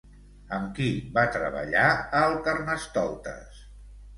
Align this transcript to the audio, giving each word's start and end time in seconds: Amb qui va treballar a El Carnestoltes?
Amb 0.55 0.69
qui 0.77 0.87
va 1.17 1.25
treballar 1.35 1.85
a 1.91 2.01
El 2.31 2.41
Carnestoltes? 2.49 3.63